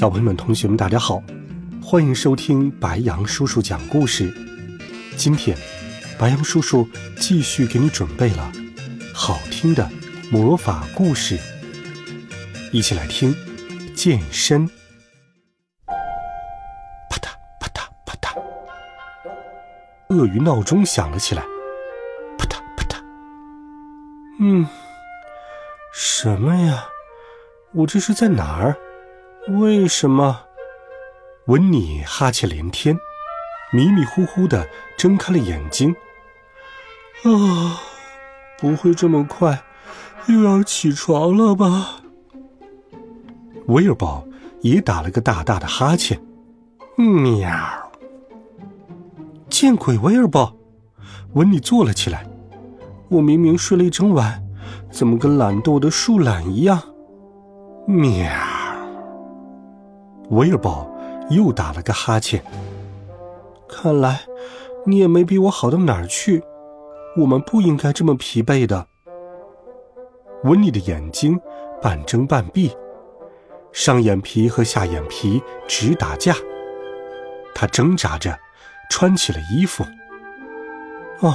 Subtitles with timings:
[0.00, 1.22] 小朋友们、同学们，大家好，
[1.82, 4.32] 欢迎收听白羊叔叔讲故事。
[5.14, 5.54] 今天，
[6.18, 8.50] 白羊叔叔继续给你准备了
[9.12, 9.86] 好听的
[10.30, 11.38] 魔法故事，
[12.72, 13.36] 一起来听
[13.94, 14.66] 健身。
[17.10, 17.28] 啪嗒
[17.60, 18.40] 啪嗒啪嗒，
[20.08, 21.42] 鳄鱼闹钟响了起来。
[22.38, 22.96] 啪嗒啪嗒，
[24.40, 24.66] 嗯，
[25.92, 26.86] 什么呀？
[27.74, 28.74] 我这是在哪儿？
[29.58, 30.42] 为什么？
[31.46, 32.96] 文妮哈欠连天，
[33.72, 35.94] 迷迷糊糊的睁开了眼睛。
[37.24, 37.80] 啊，
[38.58, 39.62] 不会这么快
[40.28, 41.96] 又要起床了吧？
[43.66, 44.24] 威尔宝
[44.60, 46.20] 也打了个大大的哈欠。
[46.96, 47.50] 喵！
[49.48, 50.54] 见鬼，威尔宝！
[51.32, 52.24] 文妮坐了起来。
[53.08, 54.40] 我明明睡了一整晚，
[54.92, 56.80] 怎么跟懒惰的树懒一样？
[57.86, 58.30] 喵！
[60.30, 60.88] 威尔宝
[61.28, 62.42] 又打了个哈欠。
[63.68, 64.20] 看来
[64.86, 66.42] 你也没比我好到哪儿去。
[67.16, 68.86] 我们不应该这么疲惫的。
[70.44, 71.38] 温妮的眼睛
[71.82, 72.74] 半睁半闭，
[73.72, 76.34] 上眼皮和下眼皮直打架。
[77.52, 78.38] 他挣扎着
[78.88, 79.84] 穿起了衣服。
[81.18, 81.34] 哦，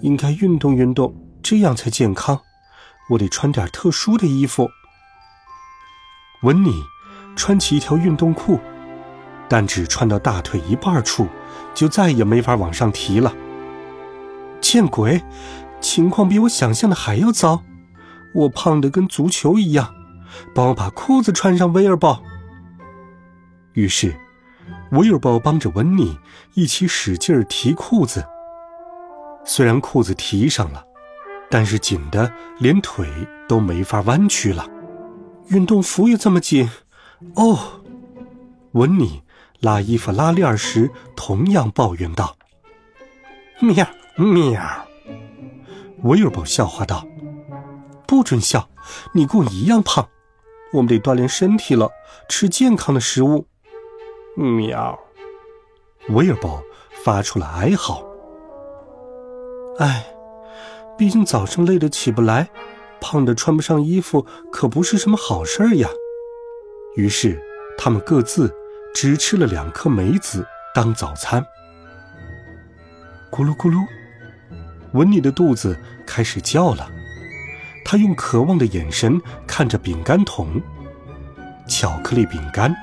[0.00, 2.40] 应该运动运动，这样才健康。
[3.10, 4.70] 我得穿点特殊的衣服。
[6.42, 6.72] 温妮。
[7.36, 8.58] 穿起一条运动裤，
[9.48, 11.26] 但只穿到大腿一半处，
[11.74, 13.34] 就再也没法往上提了。
[14.60, 15.22] 见鬼，
[15.80, 17.62] 情况比我想象的还要糟！
[18.32, 19.94] 我胖得跟足球一样，
[20.54, 22.22] 帮我把裤子穿上，威尔宝。
[23.72, 24.14] 于是，
[24.92, 26.18] 威尔宝帮着温妮
[26.54, 28.24] 一起使劲提裤子。
[29.44, 30.84] 虽然裤子提上了，
[31.50, 33.08] 但是紧的连腿
[33.48, 34.66] 都没法弯曲了。
[35.48, 36.68] 运动服也这么紧。
[37.34, 37.58] 哦，
[38.72, 39.22] 温妮
[39.60, 42.36] 拉衣服拉链时同样抱怨道
[43.60, 43.86] ：“喵
[44.16, 44.86] 喵。”
[46.02, 47.06] 威尔宝笑话道
[48.08, 48.70] ：“不准笑，
[49.12, 50.08] 你跟我一样胖，
[50.72, 51.90] 我们得锻炼身体了，
[52.26, 53.46] 吃健康的食物。”
[54.34, 54.98] 喵，
[56.08, 56.62] 威尔宝
[57.04, 58.02] 发出了哀嚎。
[59.78, 60.06] 哎，
[60.96, 62.48] 毕竟早上累得起不来，
[62.98, 65.88] 胖的穿不上衣服，可不是什么好事儿呀。
[66.96, 67.40] 于是，
[67.78, 68.52] 他们各自
[68.92, 71.44] 只吃了两颗梅子当早餐。
[73.30, 73.86] 咕噜咕噜，
[74.92, 76.90] 温妮的肚子开始叫了。
[77.84, 80.60] 他用渴望的眼神看着饼干桶，
[81.68, 82.74] 巧克力饼干，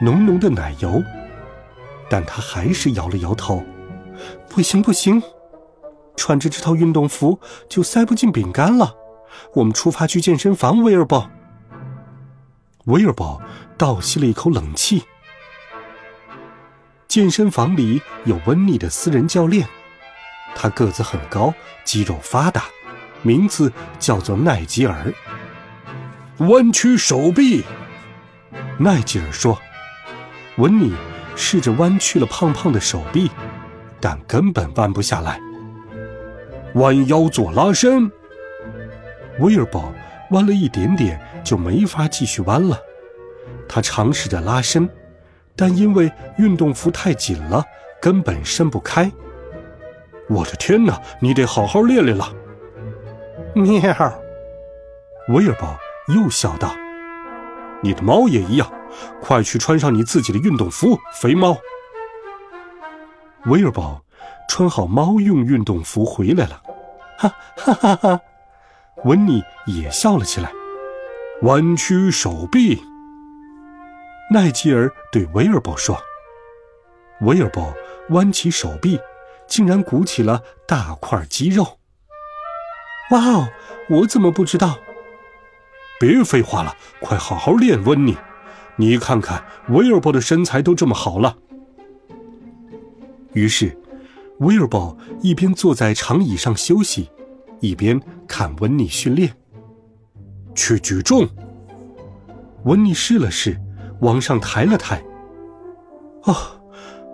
[0.00, 1.02] 浓浓的奶油。
[2.08, 3.62] 但他还是摇了摇头
[4.48, 5.22] ：“不行，不行，
[6.16, 7.38] 穿着这套运动服
[7.68, 8.94] 就塞不进饼干了。
[9.54, 11.30] 我们出发去健身房，威尔伯。”
[12.88, 13.40] 威尔堡
[13.76, 15.04] 倒吸了一口冷气。
[17.06, 19.66] 健身房里有温妮的私人教练，
[20.54, 21.52] 他个子很高，
[21.84, 22.64] 肌肉发达，
[23.22, 25.12] 名字叫做奈吉尔。
[26.38, 27.62] 弯曲手臂，
[28.78, 29.58] 奈吉尔说。
[30.56, 30.92] 温妮
[31.36, 33.30] 试着弯曲了胖胖的手臂，
[34.00, 35.38] 但根本弯不下来。
[36.74, 38.10] 弯腰做拉伸，
[39.40, 39.92] 威尔堡。
[40.30, 42.78] 弯了一点点就没法继续弯了，
[43.68, 44.88] 他尝试着拉伸，
[45.56, 47.64] 但因为运动服太紧了，
[48.00, 49.10] 根本伸不开。
[50.28, 52.32] 我的天哪，你得好好练练了。
[53.54, 53.72] 喵，
[55.28, 55.78] 威尔宝
[56.14, 56.74] 又笑道
[57.82, 58.70] ：“你的猫也一样，
[59.20, 61.56] 快去穿上你自己的运动服，肥猫。”
[63.46, 64.02] 威尔宝
[64.48, 66.62] 穿好猫用运动服回来了，
[67.16, 68.20] 哈哈哈哈。
[69.04, 70.52] 温妮也笑了起来，
[71.42, 72.82] 弯曲手臂。
[74.32, 75.98] 奈吉尔对威尔伯说
[77.22, 77.72] ：“威尔伯
[78.10, 78.98] 弯起手臂，
[79.46, 81.78] 竟然鼓起了大块肌肉。
[83.12, 83.48] 哇哦，
[83.88, 84.78] 我怎么不知道？
[86.00, 88.16] 别废话了，快好好练，温妮。
[88.76, 91.38] 你看看威尔伯的身材都这么好了。”
[93.32, 93.78] 于是，
[94.40, 97.10] 威尔伯一边坐在长椅上休息。
[97.60, 99.32] 一边看温妮训练，
[100.54, 101.28] 去举重。
[102.64, 103.58] 温妮试了试，
[104.00, 105.02] 往上抬了抬，
[106.24, 106.34] 哦，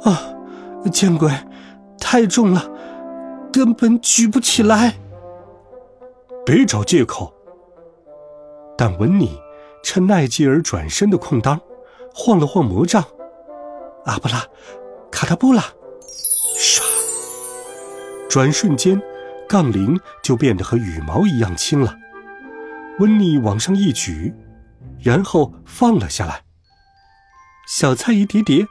[0.03, 0.35] 啊，
[0.91, 1.31] 见鬼，
[1.99, 2.71] 太重了，
[3.53, 4.95] 根本举不起来。
[6.45, 7.33] 别找借口。
[8.77, 9.39] 但文尼
[9.83, 11.61] 趁奈吉尔转身的空当，
[12.13, 13.05] 晃了晃魔杖，
[14.05, 14.45] 阿布拉，
[15.11, 15.63] 卡塔布拉，
[16.57, 16.83] 唰！
[18.29, 19.01] 转瞬间，
[19.49, 21.97] 杠铃就变得和羽毛一样轻了。
[22.99, 24.33] 温妮往上一举，
[25.01, 26.43] 然后放了下来。
[27.67, 28.67] 小菜一碟碟，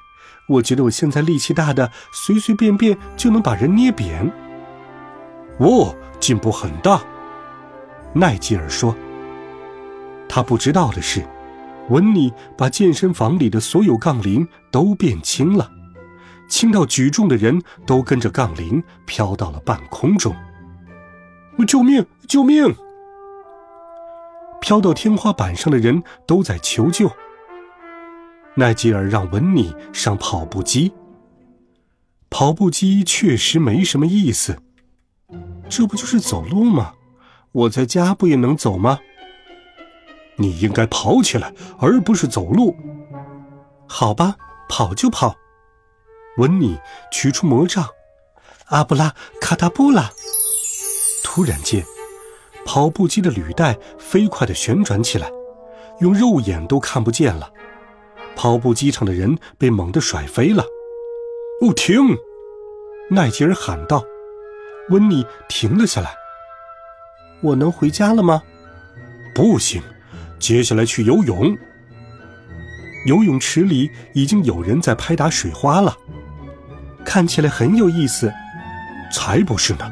[0.47, 4.31] 我觉得我现在力气大的，随随便便就能把人捏扁。
[5.57, 7.01] 哦，进步很大，
[8.13, 8.95] 奈吉尔说。
[10.29, 11.23] 他不知道的是，
[11.89, 15.69] 温妮把健身房里的所有杠铃都变轻了，
[16.47, 20.35] 轻到举重的人都跟着杠铃飘到了半空中。
[21.65, 22.05] 救命！
[22.27, 22.75] 救命！
[24.61, 27.11] 飘到天花板上的人都在求救。
[28.55, 30.93] 奈吉尔让文妮上跑步机。
[32.29, 34.57] 跑步机确实没什么意思，
[35.69, 36.93] 这不就是走路吗？
[37.51, 38.99] 我在家不也能走吗？
[40.37, 42.75] 你应该跑起来，而不是走路。
[43.87, 44.35] 好吧，
[44.67, 45.35] 跑就跑。
[46.37, 46.79] 文妮
[47.11, 47.87] 取出魔杖，
[48.65, 50.09] 阿布拉卡达布拉。
[51.35, 51.83] 突然间，
[52.63, 55.31] 跑步机的履带飞快地旋转起来，
[55.99, 57.51] 用肉眼都看不见了。
[58.35, 60.63] 跑步机上的人被猛地甩飞了。
[61.61, 61.95] 哦，停！
[63.09, 64.03] 奈吉尔喊道。
[64.91, 66.13] 温妮停了下来。
[67.41, 68.43] 我能回家了吗？
[69.33, 69.81] 不行。
[70.37, 71.57] 接下来去游泳。
[73.07, 75.97] 游泳池里已经有人在拍打水花了，
[77.03, 78.31] 看起来很有意思。
[79.11, 79.91] 才不是呢，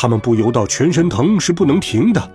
[0.00, 2.30] 他们不游到全身疼是不能停的。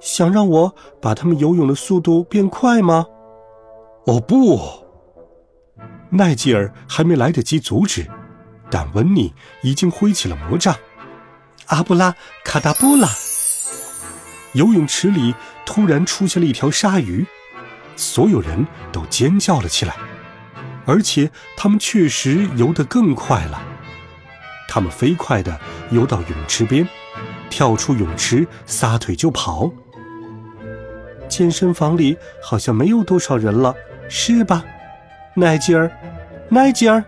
[0.00, 3.04] 想让我把他们游泳的速度变快吗？
[4.06, 4.60] 哦不！
[6.10, 8.06] 奈吉尔还没来得及阻止，
[8.70, 10.72] 但温妮已经挥起了魔杖。
[11.66, 12.14] 阿布拉
[12.44, 13.08] 卡达布拉！
[14.52, 15.34] 游泳池里。
[15.66, 17.26] 突然出现了一条鲨鱼，
[17.94, 19.94] 所有人都尖叫了起来，
[20.86, 23.60] 而且他们确实游得更快了。
[24.68, 25.58] 他们飞快地
[25.90, 26.86] 游到泳池边，
[27.48, 29.72] 跳出泳池，撒腿就跑。
[31.28, 33.74] 健身房里好像没有多少人了，
[34.08, 34.64] 是吧，
[35.34, 35.90] 奈吉尔？
[36.50, 37.02] 奈吉尔？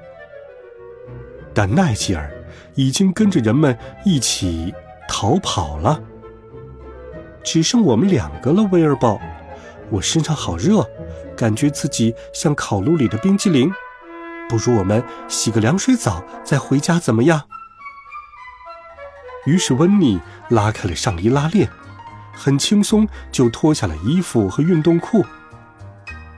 [1.55, 2.31] 但奈吉尔
[2.75, 4.75] 已经跟着人们一起
[5.09, 6.03] 逃跑了。
[7.43, 9.21] 只剩我们两个了，威尔宝。
[9.91, 10.89] 我身上好热，
[11.37, 13.73] 感觉自己像烤炉里的冰激凌。
[14.51, 17.45] 不如我们洗个凉水澡再回家，怎么样？
[19.47, 21.71] 于是温妮拉开了上衣拉链，
[22.35, 25.25] 很轻松就脱下了衣服和运动裤。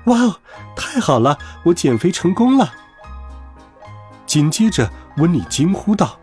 [0.04, 0.36] 哇哦，
[0.76, 2.74] 太好了，我减肥成功了！
[4.26, 6.20] 紧接着，温妮惊呼道：“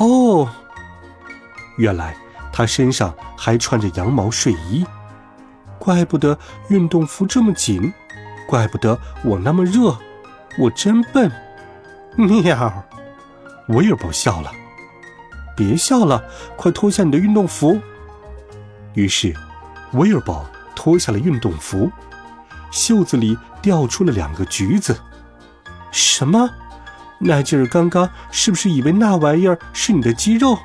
[0.00, 0.48] 哦，
[1.76, 2.16] 原来……”
[2.54, 4.86] 他身上还穿着羊毛睡衣，
[5.78, 6.38] 怪不得
[6.70, 7.92] 运动服这么紧，
[8.48, 9.94] 怪不得我那么热，
[10.58, 11.30] 我真笨。
[12.16, 12.84] 喵，
[13.68, 14.50] 威尔伯笑了，
[15.56, 16.24] 别笑了，
[16.56, 17.78] 快脱下你的运动服。
[18.94, 19.34] 于是，
[19.92, 20.44] 威尔伯
[20.74, 21.90] 脱下了运动服，
[22.70, 24.98] 袖子里掉出了两个橘子。
[25.90, 26.48] 什么？
[27.18, 30.58] 奈吉尔刚刚是不是以为那玩意儿是你的肌肉？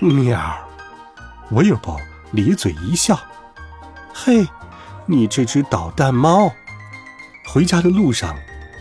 [0.00, 0.68] 喵。
[1.50, 3.18] 威尔伯咧嘴一笑
[4.14, 4.46] ：“嘿，
[5.06, 6.52] 你这只捣蛋猫！”
[7.46, 8.36] 回家的路上，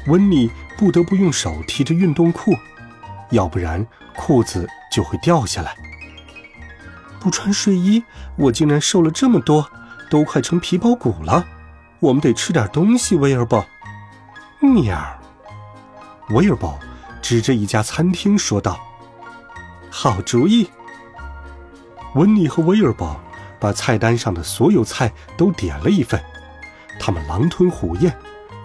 [0.08, 2.54] 温妮不得不用手提着运动裤，
[3.30, 5.76] 要不然裤子就会掉下来。
[7.20, 8.04] 不穿睡衣，
[8.36, 9.70] 我竟然瘦了这么多，
[10.10, 11.46] 都快成皮包骨了。
[12.00, 13.64] 我们得吃点东西，威尔伯。
[14.60, 15.20] 喵！
[16.30, 16.80] 威尔伯
[17.22, 18.80] 指着一家餐厅说道
[19.92, 20.70] ：“好主意。”
[22.16, 23.20] 温妮和威尔伯
[23.60, 26.20] 把菜单上的所有菜都点了一份，
[27.00, 28.16] 他们狼吞虎咽，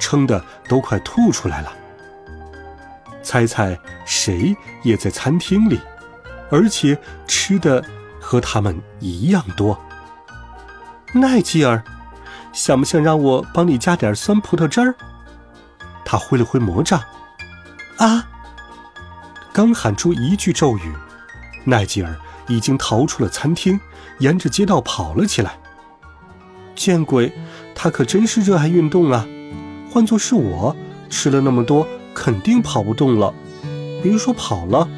[0.07, 1.73] 撑得都快吐出来了。
[3.25, 5.81] 猜猜谁也在餐厅里，
[6.49, 6.97] 而且
[7.27, 7.85] 吃的
[8.21, 9.77] 和他们一样多？
[11.13, 11.83] 奈吉尔，
[12.53, 14.95] 想不想让我帮你加点酸葡萄汁儿？
[16.05, 17.03] 他挥了挥魔杖。
[17.97, 18.29] 啊！
[19.53, 20.95] 刚喊出一句咒语，
[21.65, 22.15] 奈吉尔。
[22.49, 23.81] 已经逃出了餐厅，
[24.21, 25.59] 沿着街道跑了起来。
[26.77, 27.37] 见鬼，
[27.75, 29.27] 他可真是热爱运动啊！
[29.91, 30.77] 换做是我，
[31.09, 33.33] 吃了那么多，肯定跑不动了。
[34.03, 34.89] 别说跑了，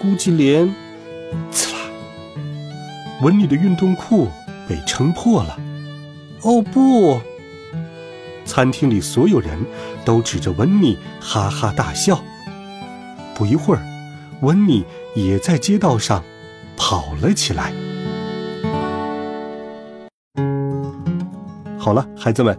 [0.00, 0.72] 估计连……
[1.50, 1.78] 刺啦！
[3.22, 4.28] 文妮的运动裤
[4.68, 5.58] 被撑破了。
[6.42, 7.20] 哦不！
[8.44, 9.58] 餐厅里所有人
[10.04, 12.22] 都指着温妮哈哈大笑。
[13.34, 13.82] 不一会儿，
[14.42, 14.84] 温妮
[15.16, 16.22] 也在街道上
[16.76, 17.72] 跑了起来。
[21.78, 22.58] 好了，孩子们，